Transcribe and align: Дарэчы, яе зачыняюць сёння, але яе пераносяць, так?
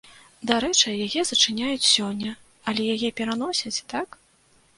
Дарэчы, 0.51 0.93
яе 1.07 1.21
зачыняюць 1.31 1.89
сёння, 1.95 2.31
але 2.73 2.87
яе 2.95 3.13
пераносяць, 3.21 3.75
так? 3.97 4.21